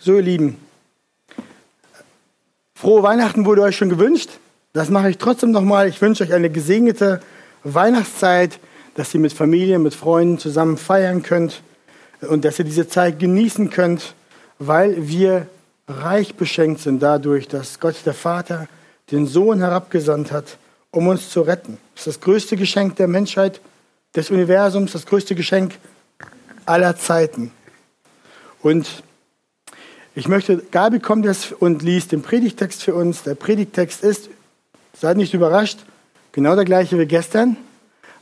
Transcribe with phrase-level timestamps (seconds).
[0.00, 0.56] So, ihr Lieben,
[2.72, 4.30] frohe Weihnachten wurde euch schon gewünscht.
[4.72, 5.88] Das mache ich trotzdem nochmal.
[5.88, 7.20] Ich wünsche euch eine gesegnete
[7.64, 8.60] Weihnachtszeit,
[8.94, 11.62] dass ihr mit Familie, mit Freunden zusammen feiern könnt
[12.20, 14.14] und dass ihr diese Zeit genießen könnt,
[14.60, 15.48] weil wir
[15.88, 18.68] reich beschenkt sind dadurch, dass Gott der Vater
[19.10, 20.58] den Sohn herabgesandt hat,
[20.92, 21.76] um uns zu retten.
[21.96, 23.60] Das ist das größte Geschenk der Menschheit,
[24.14, 25.74] des Universums, das größte Geschenk
[26.66, 27.50] aller Zeiten.
[28.62, 29.02] Und
[30.18, 33.22] ich möchte, Gabi kommt jetzt und liest den Predigtext für uns.
[33.22, 34.28] Der Predigtext ist,
[34.92, 35.78] seid nicht überrascht,
[36.32, 37.56] genau der gleiche wie gestern,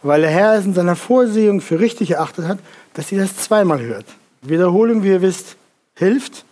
[0.03, 2.59] weil der Herr es in seiner Vorsehung für richtig erachtet hat,
[2.93, 4.05] dass ihr das zweimal hört.
[4.43, 5.57] Wiederholung, wie ihr wisst,
[5.95, 6.45] hilft.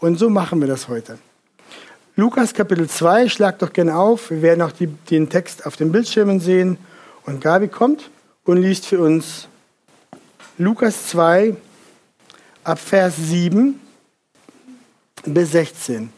[0.00, 1.18] Und so machen wir das heute.
[2.16, 4.32] Lukas Kapitel 2, schlagt doch gerne auf.
[4.32, 6.78] Wir werden auch die, den Text auf den Bildschirmen sehen.
[7.26, 8.10] Und Gabi kommt
[8.44, 9.46] und liest für uns
[10.58, 11.54] Lukas 2
[12.64, 13.80] ab Vers 7
[15.24, 16.12] bis 16.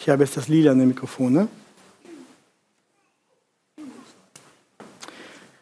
[0.00, 1.32] Ich habe jetzt das Lila an dem Mikrofon.
[1.32, 1.48] Ne?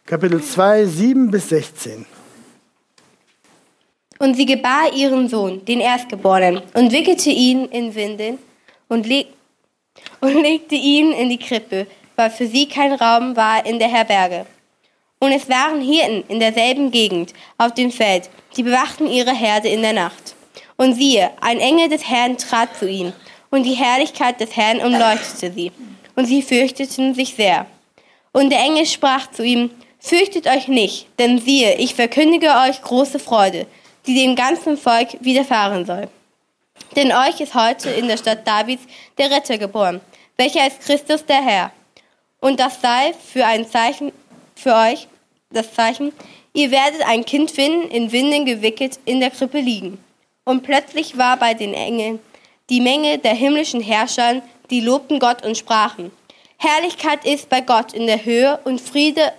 [0.05, 2.07] Kapitel 2, 7 bis 16.
[4.19, 8.39] Und sie gebar ihren Sohn, den Erstgeborenen, und wickelte ihn in Windeln
[8.89, 9.27] und, leg
[10.21, 14.47] und legte ihn in die Krippe, weil für sie kein Raum war in der Herberge.
[15.19, 19.83] Und es waren Hirten in derselben Gegend auf dem Feld, die bewachten ihre Herde in
[19.83, 20.36] der Nacht.
[20.77, 23.13] Und siehe, ein Engel des Herrn trat zu ihnen,
[23.51, 25.73] und die Herrlichkeit des Herrn umleuchtete sie,
[26.15, 27.67] und sie fürchteten sich sehr.
[28.33, 33.19] Und der Engel sprach zu ihm, Fürchtet euch nicht, denn siehe, ich verkündige euch große
[33.19, 33.67] Freude,
[34.07, 36.09] die dem ganzen Volk widerfahren soll.
[36.95, 38.83] Denn euch ist heute in der Stadt Davids
[39.19, 40.01] der Retter geboren,
[40.37, 41.73] welcher ist Christus der Herr.
[42.41, 44.13] Und das sei für ein Zeichen
[44.55, 45.09] für euch,
[45.51, 46.13] das Zeichen,
[46.53, 49.99] ihr werdet ein Kind finden, in Winden gewickelt, in der Krippe liegen.
[50.47, 52.21] Und plötzlich war bei den Engeln
[52.71, 56.13] die Menge der himmlischen Herrscher, die lobten Gott und sprachen,
[56.57, 59.33] Herrlichkeit ist bei Gott in der Höhe und Friede,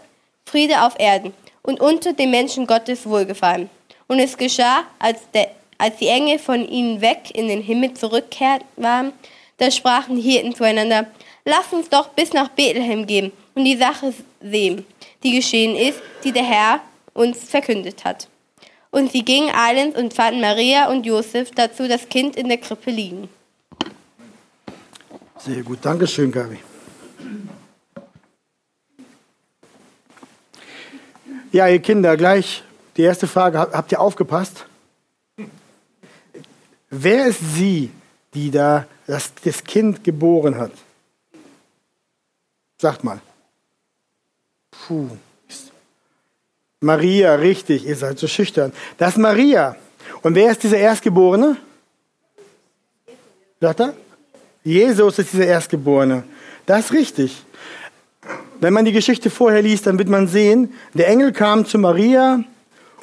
[0.46, 3.70] Friede auf Erden und unter den Menschen Gottes Wohlgefallen.
[4.08, 8.64] Und es geschah, als, der, als die Engel von ihnen weg in den Himmel zurückkehrt
[8.76, 9.14] waren,
[9.58, 11.08] da sprachen die Hirten zueinander,
[11.46, 14.86] Lass uns doch bis nach Bethlehem gehen und die Sache sehen,
[15.24, 16.82] die geschehen ist, die der Herr
[17.14, 18.28] uns verkündet hat.
[18.90, 22.92] Und sie gingen eilends und fanden Maria und Josef dazu das Kind in der Krippe
[22.92, 23.30] liegen.
[25.38, 26.60] Sehr gut, Dankeschön, Gabi.
[31.52, 32.64] Ja, ihr Kinder, gleich
[32.98, 33.60] die erste Frage.
[33.60, 34.66] Habt ihr aufgepasst?
[36.90, 37.92] Wer ist sie,
[38.34, 40.72] die da das, das Kind geboren hat?
[42.80, 43.22] Sagt mal.
[44.72, 45.10] Puh.
[46.80, 48.72] Maria, richtig, ihr seid so schüchtern.
[48.98, 49.76] Das ist Maria.
[50.22, 51.58] Und wer ist dieser Erstgeborene?
[53.60, 53.94] Sagt er?
[54.64, 56.24] Jesus ist dieser Erstgeborene.
[56.66, 57.44] Das ist richtig.
[58.60, 62.44] Wenn man die Geschichte vorher liest, dann wird man sehen, der Engel kam zu Maria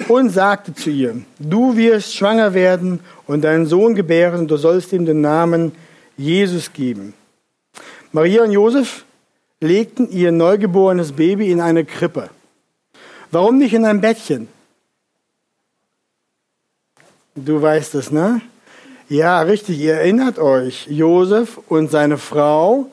[0.09, 4.93] und sagte zu ihr, du wirst schwanger werden und deinen Sohn gebären und du sollst
[4.93, 5.73] ihm den Namen
[6.17, 7.15] Jesus geben.
[8.13, 9.05] Maria und Josef
[9.61, 12.31] legten ihr neugeborenes Baby in eine Krippe.
[13.35, 14.47] Warum nicht in ein Bettchen?
[17.35, 18.41] Du weißt es, ne?
[19.09, 20.87] Ja, richtig, ihr erinnert euch.
[20.89, 22.93] Josef und seine Frau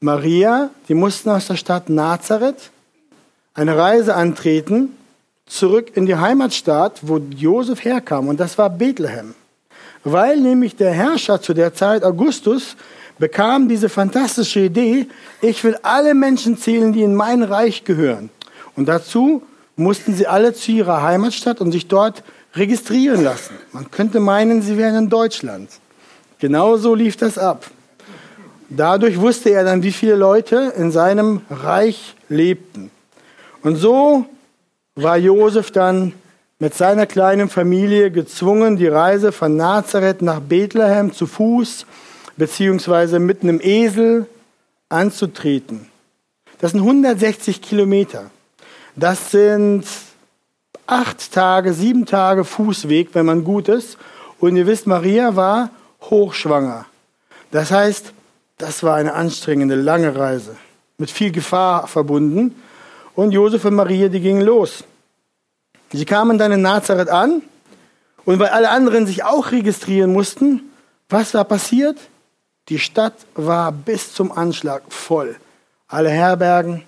[0.00, 2.70] Maria, die mussten aus der Stadt Nazareth
[3.52, 4.96] eine Reise antreten,
[5.44, 9.34] zurück in die Heimatstadt, wo Josef herkam, und das war Bethlehem.
[10.04, 12.76] Weil nämlich der Herrscher zu der Zeit, Augustus,
[13.18, 15.06] bekam diese fantastische Idee,
[15.42, 18.30] ich will alle Menschen zählen, die in mein Reich gehören.
[18.78, 19.42] Und dazu
[19.74, 22.22] mussten sie alle zu ihrer Heimatstadt und sich dort
[22.54, 23.56] registrieren lassen.
[23.72, 25.68] Man könnte meinen, sie wären in Deutschland.
[26.38, 27.68] Genauso lief das ab.
[28.68, 32.92] Dadurch wusste er dann, wie viele Leute in seinem Reich lebten.
[33.64, 34.26] Und so
[34.94, 36.12] war Josef dann
[36.60, 41.84] mit seiner kleinen Familie gezwungen, die Reise von Nazareth nach Bethlehem zu Fuß
[42.36, 44.26] beziehungsweise mit einem Esel
[44.88, 45.88] anzutreten.
[46.60, 48.30] Das sind 160 Kilometer.
[48.98, 49.84] Das sind
[50.88, 53.96] acht Tage, sieben Tage Fußweg, wenn man gut ist.
[54.40, 55.70] Und ihr wisst, Maria war
[56.02, 56.84] hochschwanger.
[57.52, 58.12] Das heißt,
[58.56, 60.56] das war eine anstrengende, lange Reise,
[60.96, 62.60] mit viel Gefahr verbunden.
[63.14, 64.82] Und Josef und Maria, die gingen los.
[65.92, 67.42] Sie kamen dann in Nazareth an.
[68.24, 70.72] Und weil alle anderen sich auch registrieren mussten,
[71.08, 71.98] was war passiert?
[72.68, 75.36] Die Stadt war bis zum Anschlag voll.
[75.86, 76.82] Alle Herbergen,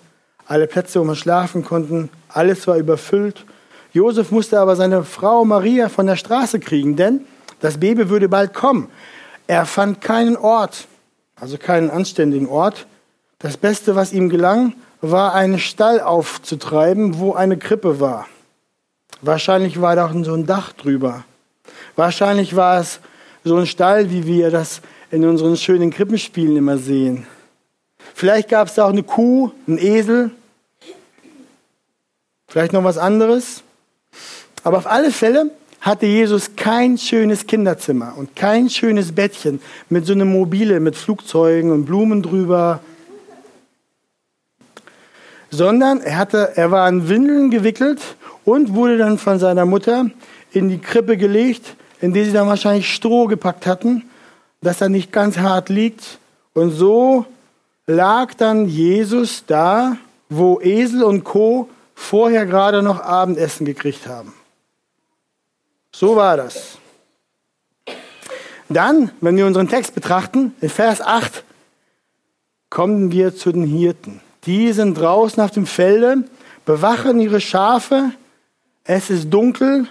[0.51, 3.45] alle Plätze, wo man schlafen konnten, alles war überfüllt.
[3.93, 7.21] Josef musste aber seine Frau Maria von der Straße kriegen, denn
[7.61, 8.89] Das Baby würde bald kommen.
[9.47, 10.89] Er fand keinen Ort,
[11.37, 12.87] also keinen anständigen Ort.
[13.39, 18.27] Das Beste, was ihm gelang, war einen Stall aufzutreiben, wo eine Krippe war.
[19.21, 21.25] Wahrscheinlich war da auch so ein Dach drüber.
[21.97, 23.01] Wahrscheinlich war es
[23.45, 24.81] so ein Stall, wie wir das
[25.11, 27.27] in unseren schönen Krippenspielen immer sehen.
[28.15, 30.31] Vielleicht gab es da auch eine Kuh, einen Esel,
[32.51, 33.63] vielleicht noch was anderes.
[34.63, 35.51] Aber auf alle Fälle
[35.81, 41.71] hatte Jesus kein schönes Kinderzimmer und kein schönes Bettchen mit so einer Mobile, mit Flugzeugen
[41.71, 42.81] und Blumen drüber,
[45.51, 48.01] sondern er, hatte, er war in Windeln gewickelt
[48.45, 50.11] und wurde dann von seiner Mutter
[50.53, 54.05] in die Krippe gelegt, in die sie dann wahrscheinlich Stroh gepackt hatten,
[54.61, 56.19] dass er nicht ganz hart liegt.
[56.53, 57.25] Und so
[57.87, 59.97] lag dann Jesus da,
[60.29, 61.69] wo Esel und Co.
[62.01, 64.33] vorher gerade noch Abendessen gekriegt haben.
[65.93, 66.79] So war das.
[68.69, 71.45] Dann, wenn wir unseren Text betrachten, in Vers 8,
[72.71, 74.21] kommen wir zu den Hirten.
[74.45, 76.25] Die sind draußen auf dem Felde,
[76.65, 78.11] bewachen ihre Schafe.
[78.85, 79.87] Es ist dunkel,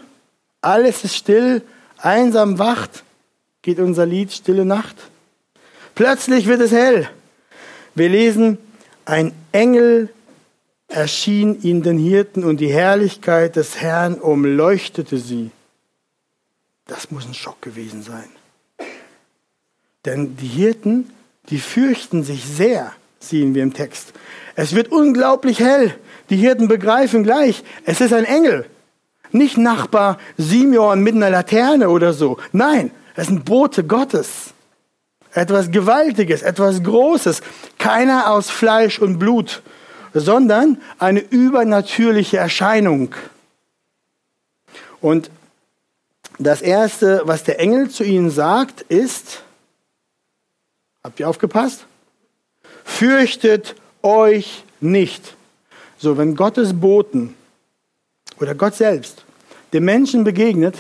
[0.62, 1.62] alles ist still,
[1.98, 3.04] einsam wacht,
[3.62, 4.96] geht unser Lied Stille Nacht.
[5.94, 7.08] Plötzlich wird es hell.
[7.94, 8.58] Wir lesen,
[9.06, 10.10] ein Engel
[10.90, 15.52] erschien ihnen den Hirten und die Herrlichkeit des Herrn umleuchtete sie.
[16.88, 18.30] Das muss ein Schock gewesen sein.
[20.06, 21.12] Denn die Hirten,
[21.50, 24.14] die fürchten sich sehr, sehen wir im Text.
[24.56, 25.96] Es wird unglaublich hell.
[26.32, 28.66] Die Hirten begreifen gleich, es ist ein Engel.
[29.32, 32.38] Nicht Nachbar Simeon mit einer Laterne oder so.
[32.52, 34.54] Nein, es sind Bote Gottes.
[35.34, 37.42] Etwas Gewaltiges, etwas Großes.
[37.78, 39.62] Keiner aus Fleisch und Blut,
[40.14, 43.16] sondern eine übernatürliche Erscheinung.
[45.02, 45.30] Und
[46.38, 49.44] das Erste, was der Engel zu ihnen sagt, ist,
[51.04, 51.86] habt ihr aufgepasst?
[52.84, 55.36] Fürchtet euch nicht.
[55.98, 57.36] So, wenn Gottes Boten
[58.40, 59.26] oder Gott selbst
[59.74, 60.76] dem Menschen begegnet,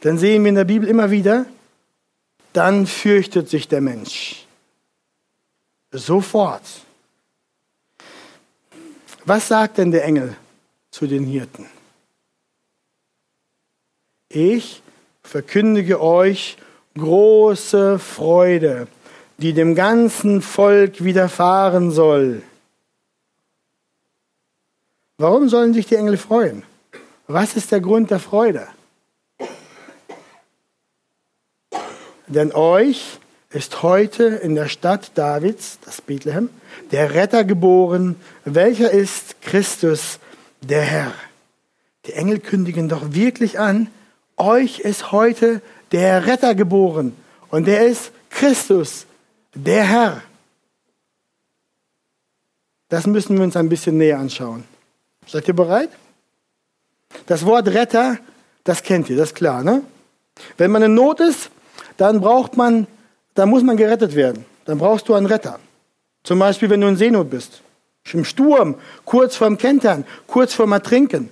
[0.00, 1.46] dann sehen wir in der Bibel immer wieder,
[2.52, 4.46] dann fürchtet sich der Mensch.
[5.90, 6.62] Sofort.
[9.24, 10.36] Was sagt denn der Engel
[10.90, 11.66] zu den Hirten?
[14.28, 14.82] Ich
[15.22, 16.56] verkündige euch
[16.98, 18.88] große Freude,
[19.38, 22.42] die dem ganzen Volk widerfahren soll.
[25.18, 26.64] Warum sollen sich die Engel freuen?
[27.28, 28.66] Was ist der Grund der Freude?
[32.26, 33.20] Denn euch
[33.52, 36.50] ist heute in der Stadt Davids, das Bethlehem,
[36.90, 40.18] der Retter geboren, welcher ist Christus,
[40.60, 41.12] der Herr.
[42.06, 43.88] Die Engel kündigen doch wirklich an,
[44.36, 45.60] euch ist heute
[45.92, 47.14] der Retter geboren
[47.50, 49.06] und der ist Christus,
[49.54, 50.22] der Herr.
[52.88, 54.64] Das müssen wir uns ein bisschen näher anschauen.
[55.26, 55.90] Seid ihr bereit?
[57.26, 58.18] Das Wort Retter,
[58.64, 59.82] das kennt ihr, das ist klar, ne?
[60.56, 61.50] Wenn man in Not ist,
[61.96, 62.86] dann braucht man,
[63.34, 64.44] dann muss man gerettet werden.
[64.64, 65.58] Dann brauchst du einen Retter.
[66.24, 67.62] Zum Beispiel, wenn du in Seenot bist.
[68.12, 71.28] Im Sturm, kurz vorm Kentern, kurz vorm Ertrinken.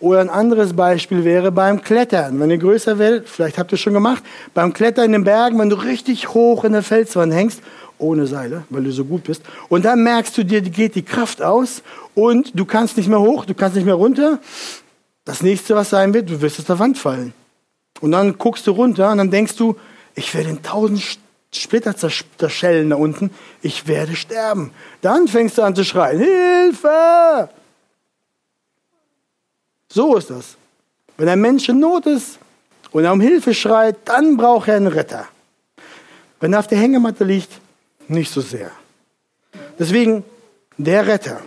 [0.00, 2.40] Oder ein anderes Beispiel wäre beim Klettern.
[2.40, 4.22] Wenn ihr größer werdet, vielleicht habt ihr es schon gemacht,
[4.54, 7.60] beim Klettern in den Bergen, wenn du richtig hoch in der Felswand hängst,
[7.98, 11.42] ohne Seile, weil du so gut bist, und dann merkst du dir, geht die Kraft
[11.42, 11.82] aus
[12.14, 14.38] und du kannst nicht mehr hoch, du kannst nicht mehr runter.
[15.26, 17.34] Das nächste, was sein wird, du wirst aus der Wand fallen.
[18.00, 19.76] Und dann guckst du runter und dann denkst du,
[20.14, 21.18] ich werde in tausend
[21.52, 23.30] Splitter zerschellen da unten,
[23.62, 24.72] ich werde sterben.
[25.00, 27.48] Dann fängst du an zu schreien, Hilfe!
[29.92, 30.56] So ist das.
[31.16, 32.38] Wenn ein Mensch in Not ist
[32.92, 35.26] und er um Hilfe schreit, dann braucht er einen Retter.
[36.38, 37.50] Wenn er auf der Hängematte liegt,
[38.06, 38.70] nicht so sehr.
[39.78, 40.24] Deswegen
[40.78, 41.40] der Retter.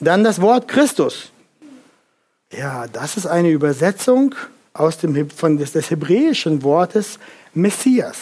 [0.00, 1.30] Dann das Wort Christus.
[2.50, 4.34] Ja, das ist eine Übersetzung
[4.74, 7.18] aus dem, von des, des hebräischen Wortes
[7.54, 8.16] Messias.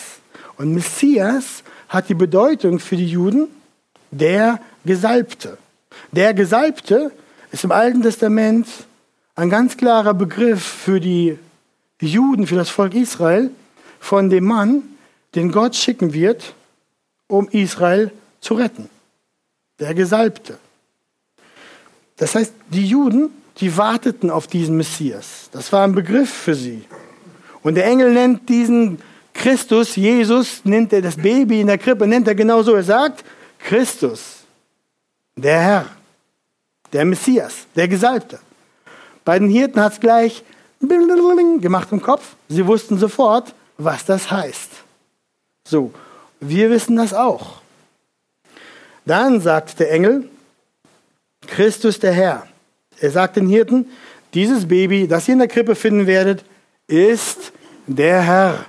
[0.57, 3.49] Und Messias hat die Bedeutung für die Juden
[4.11, 5.59] der Gesalbte.
[6.13, 7.11] Der Gesalbte
[7.51, 8.67] ist im Alten Testament
[9.35, 11.39] ein ganz klarer Begriff für die
[12.01, 13.51] Juden, für das Volk Israel,
[13.99, 14.83] von dem Mann,
[15.35, 16.55] den Gott schicken wird,
[17.29, 18.91] um Israel zu retten.
[19.79, 20.59] Der Gesalbte.
[22.17, 25.49] Das heißt, die Juden, die warteten auf diesen Messias.
[25.53, 26.85] Das war ein Begriff für sie.
[27.63, 28.99] Und der Engel nennt diesen
[29.35, 32.75] Christus, Jesus, nennt er das Baby in der Krippe, nennt er genau so.
[32.75, 33.25] Er sagt,
[33.59, 34.45] Christus,
[35.37, 35.87] der Herr
[36.93, 38.39] der Messias, der Gesalbte.
[39.25, 40.45] Bei den Hirten hat es gleich
[40.81, 42.35] gemacht im Kopf.
[42.49, 44.71] Sie wussten sofort, was das heißt.
[45.67, 45.93] So,
[46.41, 47.63] wir wissen das auch.
[49.07, 50.29] Dann sagt der Engel,
[51.47, 52.47] Christus der Herr.
[53.03, 53.87] Er sagt den Hirten,
[54.33, 56.45] dieses Baby, das ihr in der Krippe finden werdet,
[56.87, 57.53] ist
[57.89, 58.65] der Herr.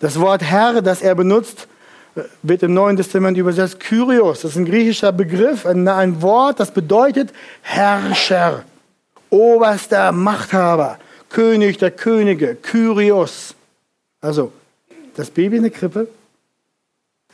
[0.00, 1.68] Das Wort Herr, das er benutzt,
[2.42, 4.40] wird im Neuen Testament übersetzt Kyrios.
[4.40, 8.64] Das ist ein griechischer Begriff, ein, ein Wort, das bedeutet Herrscher,
[9.28, 13.54] oberster Machthaber, König der Könige, Kyrios.
[14.22, 14.50] Also,
[15.14, 16.08] das Baby in der Krippe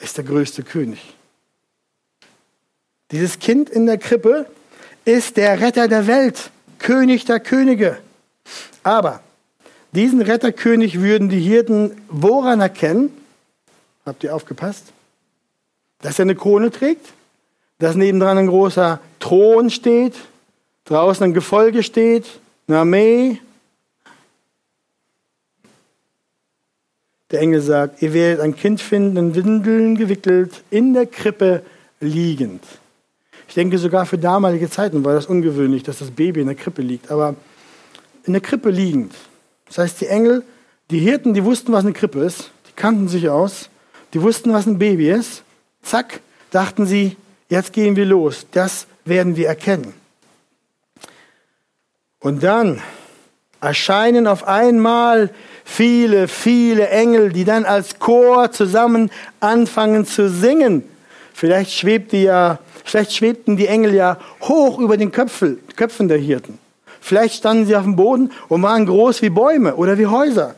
[0.01, 1.15] ist der größte König.
[3.13, 4.47] Dieses Kind in der Krippe
[5.09, 7.99] ist der Retter der Welt, König der Könige.
[8.83, 9.23] Aber
[9.93, 13.11] diesen Retterkönig würden die Hirten woran erkennen?
[14.05, 14.93] Habt ihr aufgepasst?
[16.03, 17.07] Dass er eine Krone trägt,
[17.79, 20.15] dass nebendran ein großer Thron steht,
[20.85, 22.27] draußen ein Gefolge steht,
[22.67, 23.41] eine Armee.
[27.31, 31.63] Der Engel sagt, ihr werdet ein Kind finden, in Windeln gewickelt, in der Krippe
[31.99, 32.63] liegend.
[33.49, 36.83] Ich denke, sogar für damalige Zeiten war das ungewöhnlich, dass das Baby in der Krippe
[36.83, 37.11] liegt.
[37.11, 37.35] Aber
[38.25, 39.15] in der Krippe liegend.
[39.67, 40.45] Das heißt, die Engel,
[40.91, 43.71] die Hirten, die wussten, was eine Krippe ist, die kannten sich aus
[44.15, 45.43] die wussten, was ein Baby ist.
[45.83, 47.17] Zack, dachten sie,
[47.49, 48.47] jetzt gehen wir los.
[48.53, 49.95] Das werden wir erkennen.
[52.21, 52.83] Und dann
[53.61, 55.31] erscheinen auf einmal
[55.65, 60.85] viele, viele Engel, die dann als Chor zusammen anfangen zu singen.
[61.33, 62.59] Vielleicht, schwebte ja,
[62.91, 66.59] vielleicht schwebten die Engel ja hoch über den Köpfen, Köpfen der Hirten.
[67.01, 70.55] Vielleicht standen sie auf dem Boden und waren groß wie Bäume oder wie Häuser.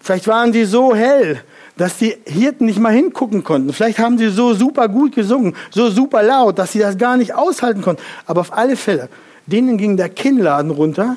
[0.00, 1.42] Vielleicht waren sie so hell,
[1.76, 3.72] dass die Hirten nicht mal hingucken konnten.
[3.72, 7.34] Vielleicht haben sie so super gut gesungen, so super laut, dass sie das gar nicht
[7.34, 8.02] aushalten konnten.
[8.26, 9.08] Aber auf alle Fälle,
[9.46, 11.16] denen ging der Kinnladen runter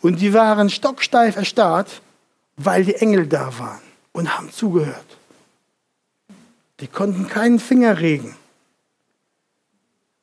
[0.00, 2.00] und die waren stocksteif erstarrt,
[2.56, 3.80] weil die Engel da waren
[4.12, 5.09] und haben zugehört.
[6.80, 8.34] Die konnten keinen Finger regen.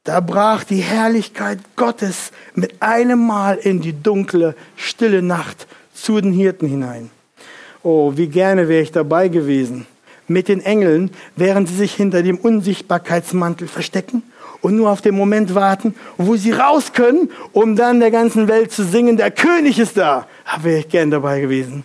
[0.04, 6.32] Da brach die Herrlichkeit Gottes mit einem Mal in die dunkle, stille Nacht zu den
[6.32, 7.10] Hirten hinein.
[7.84, 9.86] Oh, wie gerne wäre ich dabei gewesen.
[10.28, 14.24] Mit den Engeln, während sie sich hinter dem Unsichtbarkeitsmantel verstecken
[14.62, 18.72] und nur auf den Moment warten, wo sie raus können, um dann der ganzen Welt
[18.72, 20.28] zu singen, der König ist da.
[20.46, 21.84] Da wäre ich gern dabei gewesen.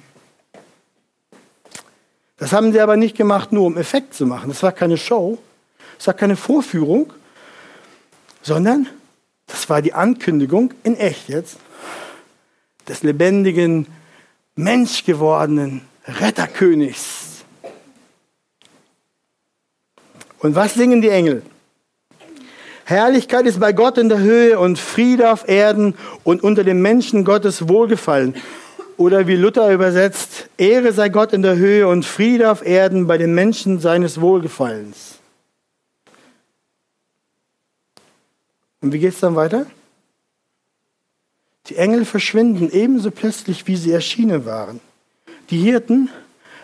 [2.43, 4.49] Das haben sie aber nicht gemacht, nur um Effekt zu machen.
[4.49, 5.39] Das war keine Show,
[5.97, 7.13] das war keine Vorführung,
[8.43, 8.89] sondern
[9.47, 11.59] das war die Ankündigung in echt jetzt
[12.89, 13.87] des lebendigen
[14.57, 17.45] menschgewordenen Retterkönigs.
[20.41, 21.43] Und was singen die Engel?
[22.87, 25.95] Herrlichkeit ist bei Gott in der Höhe und Friede auf Erden
[26.25, 28.35] und unter den Menschen Gottes Wohlgefallen.
[28.97, 33.19] Oder wie Luther übersetzt, Ehre sei Gott in der Höhe und Friede auf Erden bei
[33.19, 35.19] den Menschen seines Wohlgefallens.
[38.81, 39.67] Und wie geht es dann weiter?
[41.67, 44.81] Die Engel verschwinden ebenso plötzlich, wie sie erschienen waren.
[45.51, 46.11] Die Hirten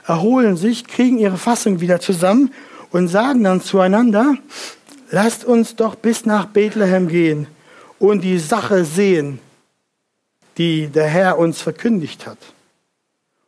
[0.05, 2.53] erholen sich, kriegen ihre Fassung wieder zusammen
[2.91, 4.37] und sagen dann zueinander,
[5.11, 7.47] lasst uns doch bis nach Bethlehem gehen
[7.99, 9.39] und die Sache sehen,
[10.59, 12.39] die der Herr uns verkündigt hat.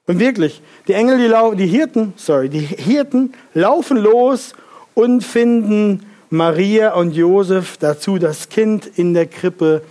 [0.06, 4.54] Und wirklich, die Engel, die, die Hirten, sorry, die Hirten laufen los
[4.94, 9.82] und finden Maria und Josef dazu das Kind in der Krippe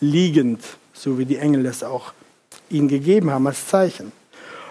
[0.00, 0.60] liegend
[1.00, 2.12] so wie die Engel es auch
[2.68, 4.12] ihnen gegeben haben als Zeichen.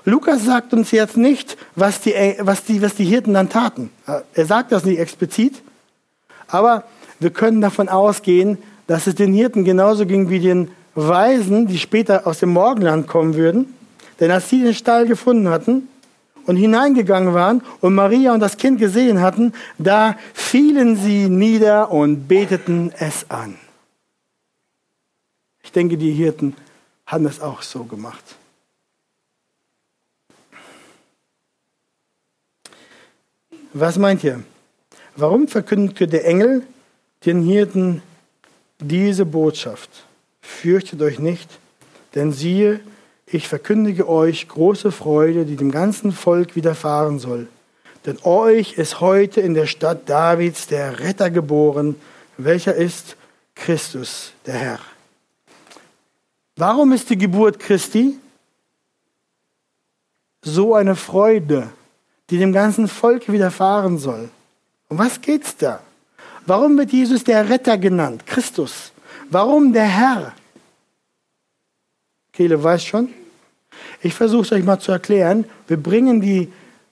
[0.05, 3.89] Lukas sagt uns jetzt nicht, was die, was die, was die Hirten dann taten.
[4.05, 5.61] Er sagt das nicht explizit,
[6.47, 6.85] aber
[7.19, 12.27] wir können davon ausgehen, dass es den Hirten genauso ging wie den Weisen, die später
[12.27, 13.73] aus dem Morgenland kommen würden.
[14.19, 15.87] Denn als sie den Stall gefunden hatten
[16.45, 22.27] und hineingegangen waren und Maria und das Kind gesehen hatten, da fielen sie nieder und
[22.27, 23.55] beteten es an.
[25.63, 26.55] Ich denke, die Hirten
[27.05, 28.23] haben das auch so gemacht.
[33.73, 34.43] Was meint ihr?
[35.15, 36.63] Warum verkündete der Engel
[37.25, 38.01] den Hirten
[38.79, 40.05] diese Botschaft?
[40.49, 41.47] Fürchtet euch nicht,
[42.15, 42.81] denn siehe,
[43.25, 47.47] ich verkündige euch große Freude, die dem ganzen Volk widerfahren soll.
[48.05, 51.95] Denn euch ist heute in der Stadt Davids der Retter geboren,
[52.37, 53.15] welcher ist
[53.55, 54.79] Christus, der Herr.
[56.57, 58.17] Warum ist die Geburt Christi
[60.41, 61.69] so eine Freude,
[62.31, 64.29] die dem ganzen Volk widerfahren soll?
[64.89, 65.79] Um was geht's da?
[66.45, 68.91] Warum wird Jesus der Retter genannt, Christus?
[69.29, 70.33] Warum der Herr?
[72.39, 73.09] Kele weiß schon.
[74.01, 75.43] Ich versuche es euch mal zu erklären.
[75.67, 76.47] Wir bringen die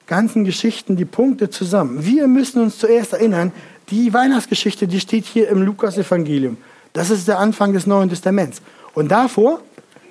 [0.05, 2.05] ganzen Geschichten, die Punkte zusammen.
[2.05, 3.53] Wir müssen uns zuerst erinnern,
[3.87, 6.57] die Weihnachtsgeschichte, die steht hier im Lukas-Evangelium.
[6.91, 8.61] Das ist der Anfang des Neuen Testaments.
[8.93, 9.61] Und davor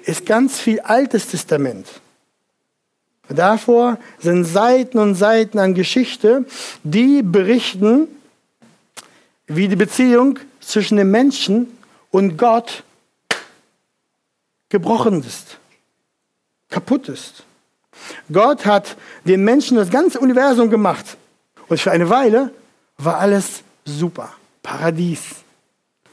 [0.07, 1.87] ist ganz viel Altes Testament.
[3.29, 6.47] Davor sind Seiten und Seiten an Geschichte,
[6.83, 8.09] die berichten,
[9.49, 11.67] wie die Beziehung zwischen dem Menschen
[12.11, 12.85] und Gott
[14.69, 15.59] gebrochen ist,
[16.69, 17.45] kaputt ist.
[18.33, 21.17] Gott hat den Menschen das ganze Universum gemacht.
[21.69, 22.53] Und für eine Weile
[22.99, 24.33] war alles super.
[24.63, 25.23] Paradies.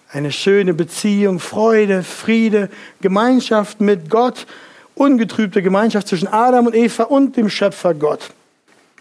[0.10, 2.70] Eine schöne Beziehung, Freude, Friede,
[3.02, 4.46] Gemeinschaft mit Gott,
[4.94, 8.30] ungetrübte Gemeinschaft zwischen Adam und Eva und dem Schöpfer Gott.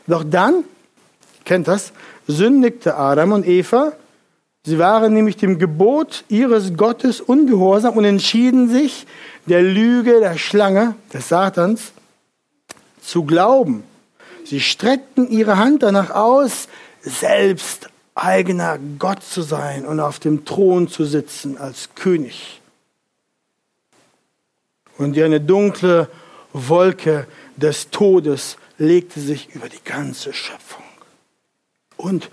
[0.06, 0.64] Doch dann,
[1.44, 1.92] kennt das,
[2.26, 3.92] sündigte Adam und Eva.
[4.64, 9.07] Sie waren nämlich dem Gebot ihres Gottes ungehorsam und entschieden sich,
[9.47, 11.92] der Lüge der Schlange, des Satans,
[13.02, 13.83] zu glauben.
[14.45, 16.69] Sie streckten ihre Hand danach aus,
[17.00, 22.61] selbst eigener Gott zu sein und auf dem Thron zu sitzen als König.
[24.97, 26.09] Und eine dunkle
[26.52, 27.26] Wolke
[27.57, 30.85] des Todes legte sich über die ganze Schöpfung
[31.97, 32.31] und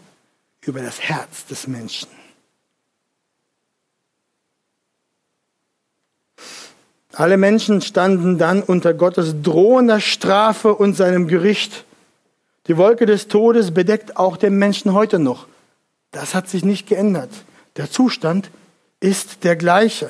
[0.62, 2.18] über das Herz des Menschen.
[7.19, 11.83] Alle Menschen standen dann unter Gottes drohender Strafe und seinem Gericht.
[12.67, 15.45] Die Wolke des Todes bedeckt auch den Menschen heute noch.
[16.11, 17.29] Das hat sich nicht geändert.
[17.75, 18.49] Der Zustand
[19.01, 20.09] ist der gleiche.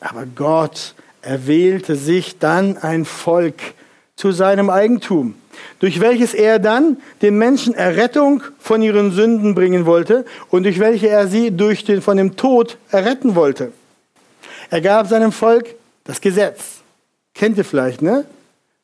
[0.00, 3.60] Aber Gott erwählte sich dann ein Volk
[4.16, 5.34] zu seinem Eigentum,
[5.80, 11.08] durch welches er dann den Menschen Errettung von ihren Sünden bringen wollte und durch welche
[11.08, 13.74] er sie durch den, von dem Tod erretten wollte.
[14.70, 15.74] Er gab seinem Volk
[16.04, 16.78] das Gesetz.
[17.34, 18.24] Kennt ihr vielleicht, ne?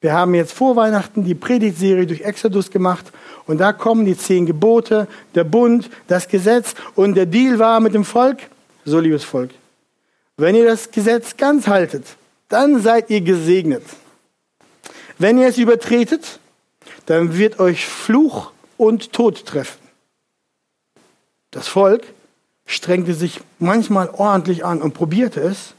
[0.01, 3.07] Wir haben jetzt vor Weihnachten die Predigtserie durch Exodus gemacht
[3.47, 7.95] und da kommen die zehn Gebote, der Bund, das Gesetz und der Deal war mit
[7.95, 8.39] dem Volk,
[8.85, 9.51] so liebes Volk,
[10.37, 12.05] wenn ihr das Gesetz ganz haltet,
[12.49, 13.85] dann seid ihr gesegnet.
[15.19, 16.41] Wenn ihr es übertretet,
[17.07, 19.81] dann wird euch Fluch und Tod treffen.
[21.51, 22.03] Das Volk
[22.67, 25.75] strengte sich manchmal ordentlich an und probierte es,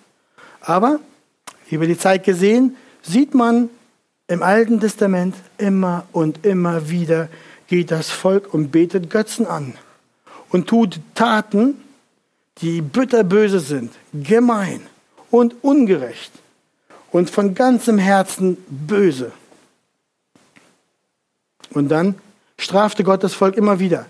[0.62, 1.00] aber
[1.70, 3.70] über die Zeit gesehen sieht man
[4.28, 7.30] im Alten Testament immer und immer wieder
[7.68, 9.74] geht das Volk und betet Götzen an
[10.50, 11.82] und tut Taten,
[12.60, 14.82] die bitterböse sind, gemein
[15.30, 16.32] und ungerecht
[17.12, 19.32] und von ganzem Herzen böse.
[21.72, 22.16] Und dann
[22.58, 24.06] strafte Gott das Volk immer wieder.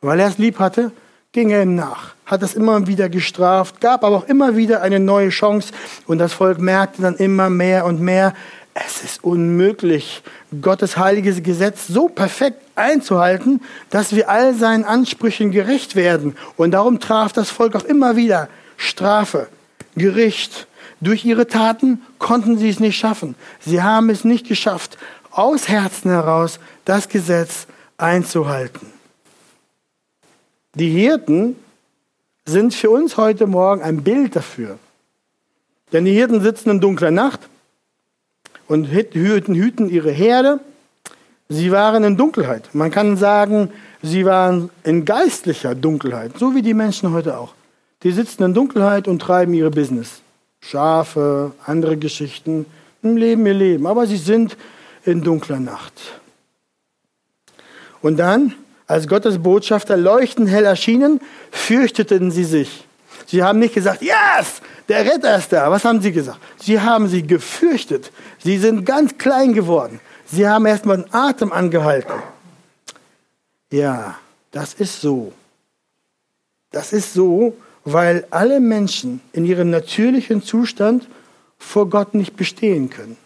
[0.00, 0.92] Weil er es lieb hatte,
[1.34, 5.00] ging er ihm nach, hat es immer wieder gestraft, gab aber auch immer wieder eine
[5.00, 5.72] neue Chance
[6.06, 8.32] und das Volk merkte dann immer mehr und mehr,
[8.72, 10.22] es ist unmöglich,
[10.60, 16.36] Gottes heiliges Gesetz so perfekt einzuhalten, dass wir all seinen Ansprüchen gerecht werden.
[16.56, 19.48] Und darum traf das Volk auch immer wieder Strafe,
[19.96, 20.66] Gericht.
[21.00, 23.36] Durch ihre Taten konnten sie es nicht schaffen.
[23.60, 24.98] Sie haben es nicht geschafft,
[25.30, 27.66] aus Herzen heraus das Gesetz
[27.96, 28.92] einzuhalten.
[30.74, 31.56] Die Hirten
[32.44, 34.78] sind für uns heute Morgen ein Bild dafür.
[35.92, 37.40] Denn die Hirten sitzen in dunkler Nacht
[38.66, 40.60] und hüten, hüten ihre Herde.
[41.48, 42.74] Sie waren in Dunkelheit.
[42.74, 43.70] Man kann sagen,
[44.02, 47.54] sie waren in geistlicher Dunkelheit, so wie die Menschen heute auch.
[48.02, 50.22] Die sitzen in Dunkelheit und treiben ihre Business.
[50.60, 52.66] Schafe, andere Geschichten,
[53.02, 53.86] leben ihr Leben.
[53.86, 54.56] Aber sie sind
[55.04, 55.92] in dunkler Nacht.
[58.02, 58.54] Und dann,
[58.86, 61.20] als Gottes Botschafter leuchtend hell erschienen,
[61.50, 62.86] fürchteten sie sich.
[63.26, 65.70] Sie haben nicht gesagt, yes, der Retter ist da.
[65.70, 66.38] Was haben sie gesagt?
[66.58, 68.12] Sie haben sie gefürchtet.
[68.42, 70.00] Sie sind ganz klein geworden.
[70.26, 72.12] Sie haben erstmal den Atem angehalten.
[73.70, 74.18] Ja,
[74.50, 75.32] das ist so.
[76.70, 81.08] Das ist so, weil alle Menschen in ihrem natürlichen Zustand
[81.58, 83.16] vor Gott nicht bestehen können.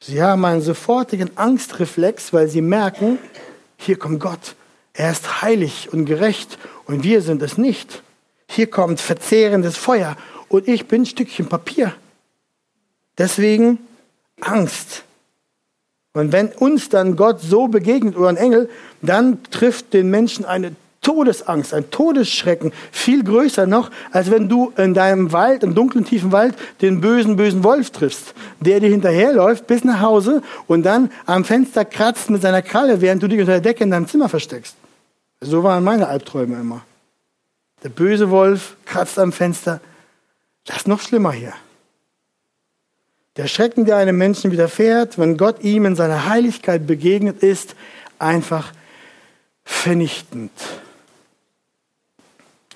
[0.00, 3.18] Sie haben einen sofortigen Angstreflex, weil sie merken,
[3.76, 4.54] hier kommt Gott.
[4.92, 8.02] Er ist heilig und gerecht und wir sind es nicht.
[8.48, 10.16] Hier kommt verzehrendes Feuer
[10.48, 11.94] und ich bin ein Stückchen Papier.
[13.16, 13.78] Deswegen
[14.40, 15.04] Angst.
[16.12, 18.68] Und wenn uns dann Gott so begegnet oder ein Engel,
[19.00, 24.92] dann trifft den Menschen eine Todesangst, ein Todesschrecken, viel größer noch, als wenn du in
[24.92, 29.82] deinem Wald, im dunklen, tiefen Wald, den bösen, bösen Wolf triffst, der dir hinterherläuft bis
[29.82, 33.60] nach Hause und dann am Fenster kratzt mit seiner Kralle, während du dich unter der
[33.60, 34.76] Decke in deinem Zimmer versteckst.
[35.40, 36.82] So waren meine Albträume immer.
[37.82, 39.80] Der böse Wolf kratzt am Fenster.
[40.66, 41.54] Das ist noch schlimmer hier.
[43.36, 47.74] Der Schrecken, der einem Menschen widerfährt, wenn Gott ihm in seiner Heiligkeit begegnet, ist
[48.18, 48.72] einfach
[49.64, 50.52] vernichtend.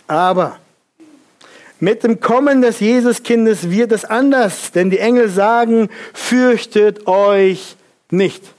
[0.07, 0.59] Aber
[1.81, 7.77] mit dem Kommen des Jesuskindes wird es anders, denn die Engel sagen, fürchtet euch
[8.11, 8.54] nicht.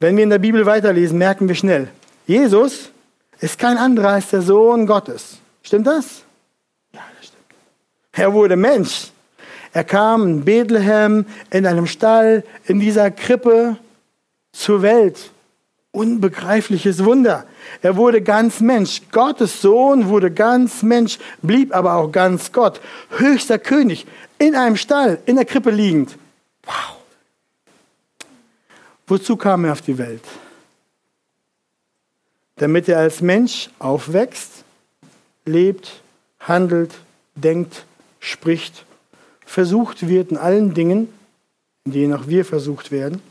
[0.00, 1.88] Wenn wir in der Bibel weiterlesen, merken wir schnell,
[2.26, 2.90] Jesus
[3.40, 5.38] ist kein anderer als der Sohn Gottes.
[5.62, 6.22] Stimmt das?
[6.92, 7.44] Ja, das stimmt.
[8.12, 9.10] Er wurde Mensch.
[9.72, 13.76] Er kam in Bethlehem, in einem Stall, in dieser Krippe
[14.52, 15.30] zur Welt.
[15.90, 17.44] Unbegreifliches Wunder.
[17.82, 19.02] Er wurde ganz Mensch.
[19.10, 22.80] Gottes Sohn wurde ganz Mensch, blieb aber auch ganz Gott.
[23.16, 24.06] Höchster König,
[24.38, 26.16] in einem Stall, in der Krippe liegend.
[26.64, 26.97] Wow.
[29.08, 30.22] Wozu kam er auf die Welt?
[32.56, 34.64] Damit er als Mensch aufwächst,
[35.44, 36.02] lebt,
[36.40, 36.92] handelt,
[37.34, 37.84] denkt,
[38.20, 38.84] spricht,
[39.46, 41.12] versucht wird in allen Dingen,
[41.84, 43.22] in denen auch wir versucht werden.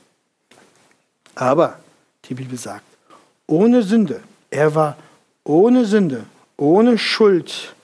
[1.35, 1.79] Aber
[2.25, 2.85] die Bibel sagt,
[3.45, 4.21] ohne Sünde.
[4.49, 4.97] Er war
[5.43, 6.25] ohne Sünde,
[6.57, 7.75] ohne Schuld.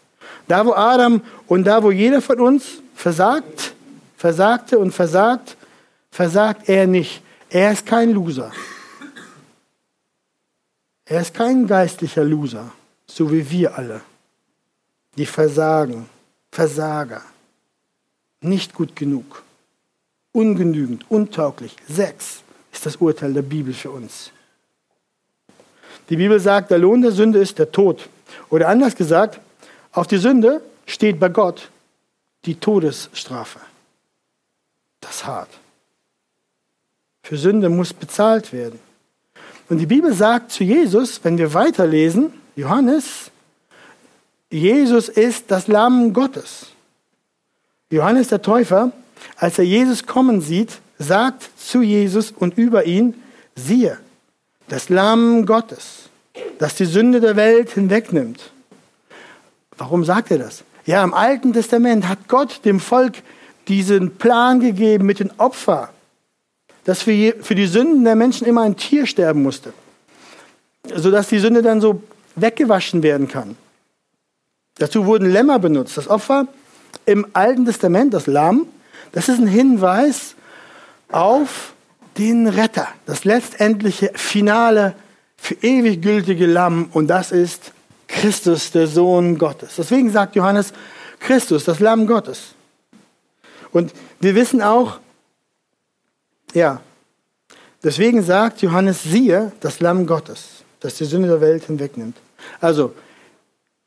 [0.47, 3.73] Da, wo Adam und da, wo jeder von uns versagt,
[4.17, 5.55] versagte und versagt,
[6.11, 7.22] versagt er nicht.
[7.53, 8.51] Er ist kein Loser.
[11.05, 12.71] Er ist kein geistlicher Loser,
[13.05, 14.01] so wie wir alle.
[15.17, 16.09] Die versagen,
[16.51, 17.21] Versager,
[18.41, 19.43] nicht gut genug,
[20.31, 21.75] ungenügend, untauglich.
[21.87, 24.31] Sechs ist das Urteil der Bibel für uns.
[26.09, 28.09] Die Bibel sagt, der Lohn der Sünde ist der Tod.
[28.49, 29.39] Oder anders gesagt,
[29.91, 31.69] auf die Sünde steht bei Gott
[32.45, 33.59] die Todesstrafe.
[35.01, 35.51] Das hart.
[37.23, 38.79] Für Sünde muss bezahlt werden.
[39.69, 43.31] Und die Bibel sagt zu Jesus, wenn wir weiterlesen, Johannes,
[44.51, 46.67] Jesus ist das Lamm Gottes.
[47.89, 48.91] Johannes der Täufer,
[49.37, 53.15] als er Jesus kommen sieht, sagt zu Jesus und über ihn,
[53.55, 53.97] siehe,
[54.67, 56.09] das Lamm Gottes,
[56.59, 58.51] das die Sünde der Welt hinwegnimmt.
[59.77, 60.63] Warum sagt er das?
[60.85, 63.15] Ja, im Alten Testament hat Gott dem Volk
[63.67, 65.89] diesen Plan gegeben mit den Opfern,
[66.85, 69.73] dass für, für die Sünden der Menschen immer ein Tier sterben musste,
[70.93, 72.01] sodass die Sünde dann so
[72.35, 73.55] weggewaschen werden kann.
[74.77, 75.97] Dazu wurden Lämmer benutzt.
[75.97, 76.47] Das Opfer
[77.05, 78.67] im Alten Testament, das Lamm,
[79.11, 80.35] das ist ein Hinweis
[81.11, 81.73] auf
[82.17, 84.95] den Retter, das letztendliche Finale
[85.37, 87.71] für ewig gültige Lamm und das ist
[88.07, 89.75] Christus, der Sohn Gottes.
[89.77, 90.73] Deswegen sagt Johannes,
[91.19, 92.53] Christus, das Lamm Gottes.
[93.71, 94.99] Und wir wissen auch,
[96.53, 96.81] ja,
[97.83, 102.17] deswegen sagt Johannes, siehe, das Lamm Gottes, das die Sünde der Welt hinwegnimmt.
[102.59, 102.93] Also,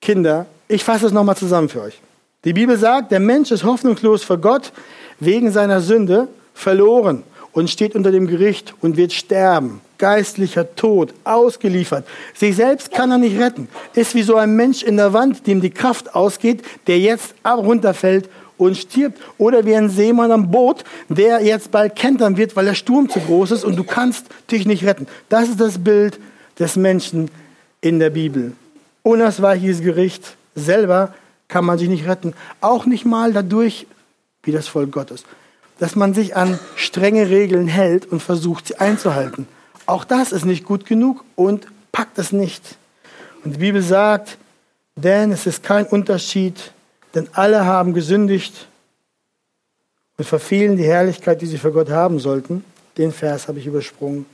[0.01, 2.01] Kinder, ich fasse es nochmal zusammen für euch.
[2.45, 4.73] Die Bibel sagt, der Mensch ist hoffnungslos vor Gott
[5.19, 9.81] wegen seiner Sünde verloren und steht unter dem Gericht und wird sterben.
[9.99, 12.07] Geistlicher Tod, ausgeliefert.
[12.35, 13.69] Sich selbst kann er nicht retten.
[13.95, 18.29] Ist wie so ein Mensch in der Wand, dem die Kraft ausgeht, der jetzt runterfällt
[18.59, 19.21] und stirbt.
[19.39, 23.21] Oder wie ein Seemann am Boot, der jetzt bald kentern wird, weil der Sturm zu
[23.21, 25.07] groß ist und du kannst dich nicht retten.
[25.29, 26.19] Das ist das Bild
[26.59, 27.31] des Menschen
[27.81, 28.53] in der Bibel.
[29.03, 30.37] Unausweichliches Gericht.
[30.55, 31.15] Selber
[31.49, 32.35] kann man sich nicht retten.
[32.61, 33.87] Auch nicht mal dadurch,
[34.43, 35.25] wie das Volk Gottes
[35.79, 39.47] dass man sich an strenge Regeln hält und versucht, sie einzuhalten.
[39.85, 42.77] Auch das ist nicht gut genug und packt es nicht.
[43.45, 44.39] Und die Bibel sagt,
[44.97, 46.73] denn es ist kein Unterschied,
[47.17, 48.69] denn alle haben gesündigt
[50.19, 52.63] und verfehlen die Herrlichkeit, die sie für Gott haben sollten.
[52.99, 54.27] Den Vers habe ich übersprungen.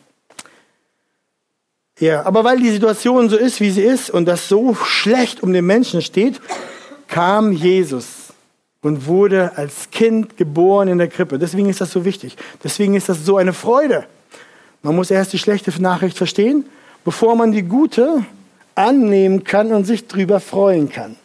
[1.98, 5.52] Ja, aber weil die Situation so ist, wie sie ist und das so schlecht um
[5.52, 6.40] den Menschen steht,
[7.06, 8.32] kam Jesus
[8.80, 11.38] und wurde als Kind geboren in der Krippe.
[11.38, 12.36] Deswegen ist das so wichtig.
[12.64, 14.06] Deswegen ist das so eine Freude.
[14.82, 16.64] Man muss erst die schlechte Nachricht verstehen,
[17.04, 18.24] bevor man die gute
[18.74, 21.16] annehmen kann und sich drüber freuen kann.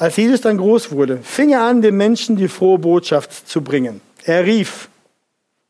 [0.00, 4.00] Als Jesus dann groß wurde, fing er an, den Menschen die frohe Botschaft zu bringen.
[4.24, 4.88] Er rief,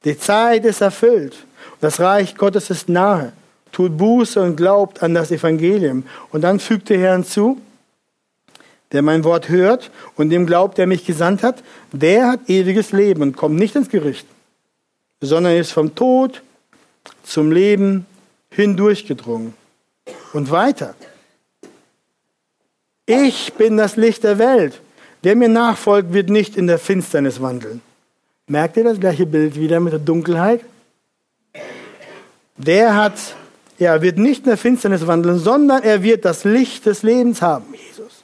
[0.05, 1.35] die Zeit ist erfüllt,
[1.81, 3.33] das Reich Gottes ist nahe.
[3.73, 6.05] Tut Buße und glaubt an das Evangelium.
[6.31, 7.61] Und dann fügte er hinzu,
[8.93, 13.23] der mein Wort hört und dem glaubt, der mich gesandt hat, der hat ewiges Leben
[13.23, 14.29] und kommt nicht ins Gericht,
[15.21, 16.43] sondern ist vom Tod
[17.25, 18.07] zum Leben
[18.51, 19.55] hindurchgedrungen.
[20.33, 20.95] Und weiter.
[23.12, 24.81] Ich bin das Licht der Welt.
[25.23, 27.81] Wer mir nachfolgt, wird nicht in der Finsternis wandeln.
[28.46, 30.61] Merkt ihr das gleiche Bild wieder mit der Dunkelheit?
[32.57, 33.14] Der hat,
[33.81, 37.64] er wird nicht in der Finsternis wandeln, sondern er wird das Licht des Lebens haben.
[37.73, 38.23] Jesus.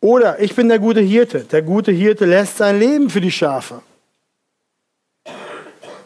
[0.00, 1.46] Oder ich bin der gute Hirte.
[1.50, 3.80] Der gute Hirte lässt sein Leben für die Schafe.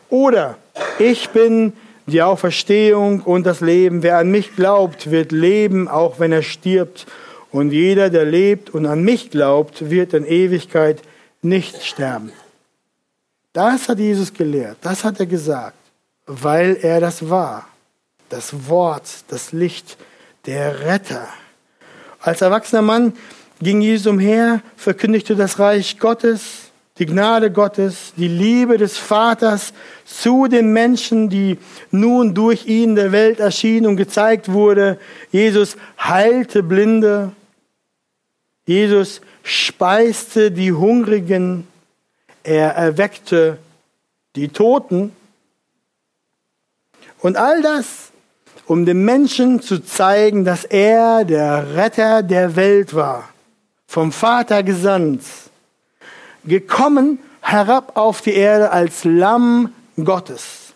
[0.09, 0.59] Oder
[1.00, 1.72] ich bin
[2.07, 4.05] die Auferstehung und das Leben.
[4.05, 7.09] Wer an mich glaubt, wird leben, auch wenn er stirbt.
[7.52, 11.02] Und jeder, der lebt und an mich glaubt, wird in Ewigkeit
[11.42, 12.32] nicht sterben.
[13.52, 15.76] Das hat Jesus gelehrt, das hat er gesagt,
[16.26, 17.66] weil er das war.
[18.28, 19.96] Das Wort, das Licht,
[20.46, 21.26] der Retter.
[22.20, 23.14] Als erwachsener Mann
[23.60, 29.72] ging Jesus umher, verkündigte das Reich Gottes, die Gnade Gottes, die Liebe des Vaters
[30.04, 31.58] zu den Menschen, die
[31.90, 34.98] nun durch ihn der Welt erschienen und gezeigt wurde.
[35.32, 37.32] Jesus heilte Blinde.
[38.70, 41.66] Jesus speiste die Hungrigen.
[42.44, 43.59] Er erweckte
[44.37, 45.11] die Toten.
[47.18, 48.12] Und all das,
[48.66, 53.30] um den Menschen zu zeigen, dass er der Retter der Welt war,
[53.88, 55.24] vom Vater gesandt,
[56.44, 60.74] gekommen herab auf die Erde als Lamm Gottes,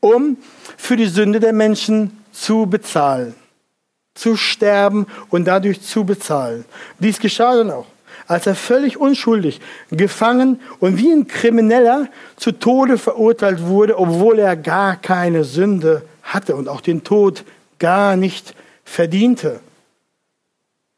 [0.00, 0.38] um
[0.78, 3.34] für die Sünde der Menschen zu bezahlen,
[4.14, 6.64] zu sterben und dadurch zu bezahlen.
[6.98, 7.86] Dies geschah dann auch
[8.26, 14.56] als er völlig unschuldig gefangen und wie ein Krimineller zu Tode verurteilt wurde, obwohl er
[14.56, 17.44] gar keine Sünde hatte und auch den Tod
[17.78, 19.60] gar nicht verdiente.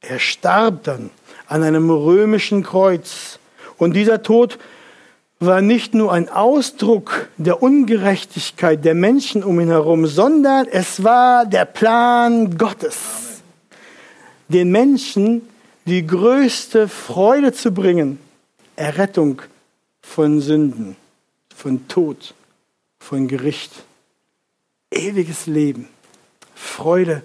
[0.01, 1.11] Er starb dann
[1.49, 3.39] an einem römischen Kreuz.
[3.77, 4.59] Und dieser Tod
[5.39, 11.45] war nicht nur ein Ausdruck der Ungerechtigkeit der Menschen um ihn herum, sondern es war
[11.45, 13.43] der Plan Gottes,
[14.49, 15.43] den Menschen
[15.87, 18.19] die größte Freude zu bringen,
[18.77, 19.43] Errettung
[20.01, 20.97] von Sünden,
[21.55, 22.35] von Tod,
[22.99, 23.73] von Gericht,
[24.91, 25.89] ewiges Leben,
[26.55, 27.23] Freude,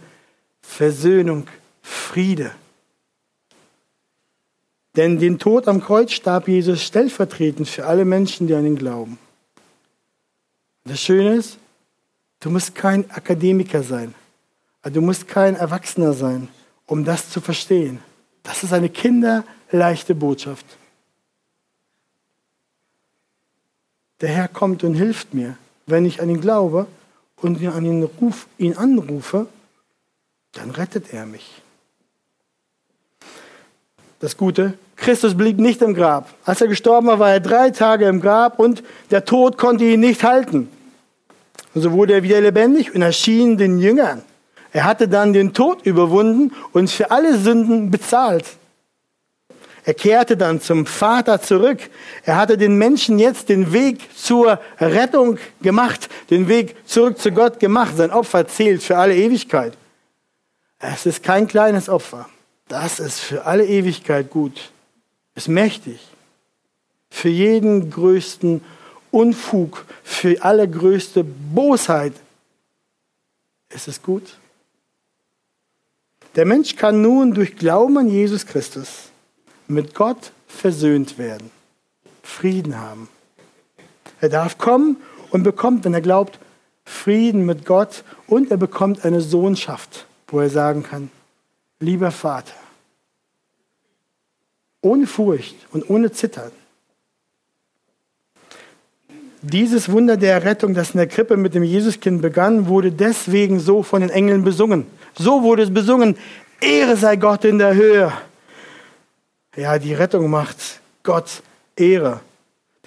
[0.62, 1.48] Versöhnung,
[1.82, 2.52] Friede.
[4.96, 9.18] Denn den Tod am Kreuz starb Jesus stellvertretend für alle Menschen, die an ihn glauben.
[10.84, 11.58] Das Schöne ist,
[12.42, 14.14] du musst kein Akademiker sein,
[14.84, 16.50] du musst kein Erwachsener sein,
[16.88, 18.00] um das zu verstehen.
[18.44, 20.66] Das ist eine kinderleichte Botschaft.
[24.20, 25.58] Der Herr kommt und hilft mir.
[25.86, 26.88] Wenn ich an ihn glaube
[27.38, 29.48] und an ihn, ruf, ihn anrufe,
[30.52, 31.61] dann rettet er mich.
[34.22, 36.30] Das Gute, Christus blieb nicht im Grab.
[36.46, 40.00] Als er gestorben war, war er drei Tage im Grab und der Tod konnte ihn
[40.00, 40.70] nicht halten.
[41.74, 44.22] Und so wurde er wieder lebendig und erschien den Jüngern.
[44.74, 48.46] Er hatte dann den Tod überwunden und für alle Sünden bezahlt.
[49.86, 51.80] Er kehrte dann zum Vater zurück.
[52.24, 57.60] Er hatte den Menschen jetzt den Weg zur Rettung gemacht, den Weg zurück zu Gott
[57.60, 57.98] gemacht.
[57.98, 59.74] Sein Opfer zählt für alle Ewigkeit.
[60.78, 62.30] Es ist kein kleines Opfer.
[62.72, 64.72] Das ist für alle Ewigkeit gut.
[65.36, 66.00] Ist mächtig.
[67.10, 68.64] Für jeden größten
[69.12, 72.14] Unfug, für alle größte Bosheit
[73.72, 74.38] ist es gut.
[76.38, 79.10] Der Mensch kann nun durch Glauben an Jesus Christus
[79.68, 81.52] mit Gott versöhnt werden,
[82.24, 83.10] Frieden haben.
[84.22, 84.96] Er darf kommen
[85.32, 86.40] und bekommt, wenn er glaubt,
[86.86, 91.12] Frieden mit Gott und er bekommt eine Sohnschaft, wo er sagen kann,
[91.82, 92.61] lieber Vater,
[94.82, 96.52] ohne Furcht und ohne Zittern.
[99.44, 103.82] Dieses Wunder der Rettung, das in der Krippe mit dem Jesuskind begann, wurde deswegen so
[103.82, 104.86] von den Engeln besungen.
[105.18, 106.16] So wurde es besungen,
[106.60, 108.14] Ehre sei Gott in der Höhe.
[109.56, 110.58] Ja, die Rettung macht
[111.04, 111.42] Gott
[111.76, 112.22] Ehre.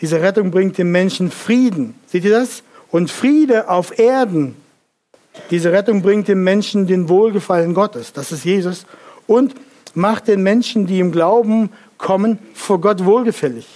[0.00, 1.94] Diese Rettung bringt dem Menschen Frieden.
[2.06, 2.62] Seht ihr das?
[2.90, 4.54] Und Friede auf Erden.
[5.50, 8.12] Diese Rettung bringt dem Menschen den Wohlgefallen Gottes.
[8.12, 8.86] Das ist Jesus.
[9.26, 9.54] Und
[9.94, 11.70] macht den Menschen, die im Glauben
[12.04, 13.66] kommen, vor Gott wohlgefällig.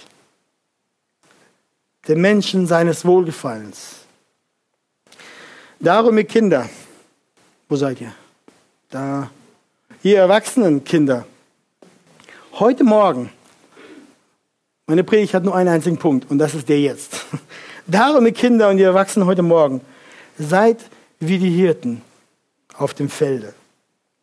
[2.07, 4.05] Den Menschen seines Wohlgefallens.
[5.79, 6.69] Darum, ihr Kinder,
[7.67, 8.13] wo seid ihr?
[8.89, 9.29] da
[10.01, 11.25] ihr erwachsenen Kinder,
[12.53, 13.29] heute Morgen,
[14.87, 17.25] meine Predigt hat nur einen einzigen Punkt und das ist der jetzt.
[17.87, 19.81] Darum, ihr Kinder und ihr Erwachsenen heute Morgen,
[20.37, 20.77] seid
[21.19, 22.01] wie die Hirten
[22.75, 23.53] auf dem Felde.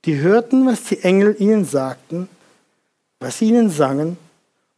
[0.05, 2.29] Die hörten, was die Engel ihnen sagten,
[3.21, 4.17] was sie ihnen sangen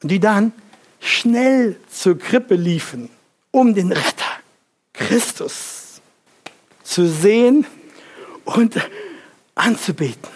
[0.03, 0.53] und die dann
[1.01, 3.11] schnell zur Krippe liefen,
[3.51, 4.25] um den Retter,
[4.93, 6.01] Christus,
[6.83, 7.67] zu sehen
[8.45, 8.77] und
[9.55, 10.29] anzubeten.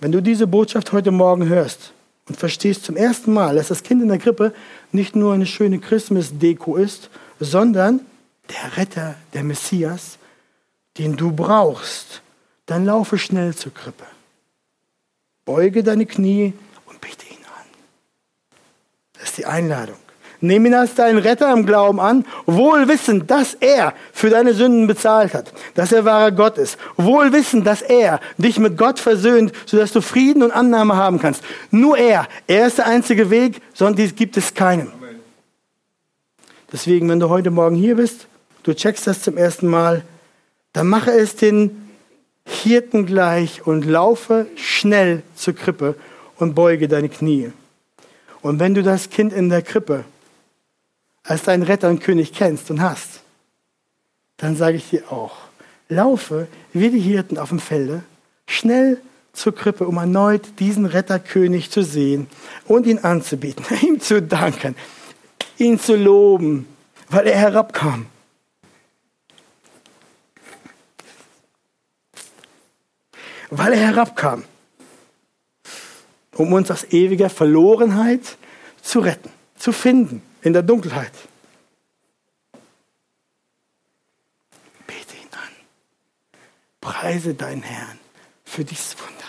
[0.00, 1.92] Wenn du diese Botschaft heute Morgen hörst
[2.26, 4.54] und verstehst zum ersten Mal, dass das Kind in der Krippe
[4.92, 8.00] nicht nur eine schöne Christmas-Deko ist, sondern
[8.48, 10.18] der Retter, der Messias,
[10.96, 12.22] den du brauchst,
[12.66, 14.04] dann laufe schnell zur Krippe.
[15.50, 16.52] Beuge deine Knie
[16.86, 17.66] und bete ihn an.
[19.14, 19.96] Das ist die Einladung.
[20.40, 24.86] Nimm ihn als deinen Retter im Glauben an, wohl wissend, dass er für deine Sünden
[24.86, 29.52] bezahlt hat, dass er wahrer Gott ist, wohl wissend, dass er dich mit Gott versöhnt,
[29.66, 31.42] sodass du Frieden und Annahme haben kannst.
[31.72, 34.92] Nur er, er ist der einzige Weg, sonst gibt es keinen.
[36.72, 38.28] Deswegen, wenn du heute Morgen hier bist,
[38.62, 40.04] du checkst das zum ersten Mal,
[40.72, 41.89] dann mache es den
[42.46, 45.94] Hirten gleich und laufe schnell zur Krippe
[46.36, 47.52] und beuge deine Knie.
[48.42, 50.04] Und wenn du das Kind in der Krippe
[51.22, 53.20] als deinen Retter und König kennst und hast,
[54.38, 55.36] dann sage ich dir auch,
[55.88, 58.02] laufe wie die Hirten auf dem Felde
[58.46, 59.00] schnell
[59.32, 62.26] zur Krippe, um erneut diesen Retterkönig zu sehen
[62.66, 64.74] und ihn anzubieten, ihm zu danken,
[65.58, 66.66] ihn zu loben,
[67.08, 68.06] weil er herabkam.
[73.50, 74.44] Weil er herabkam,
[76.36, 78.36] um uns aus ewiger Verlorenheit
[78.80, 81.12] zu retten, zu finden in der Dunkelheit.
[84.86, 85.50] Bete ihn an.
[86.80, 87.98] Preise deinen Herrn
[88.44, 89.19] für dieses Wunder.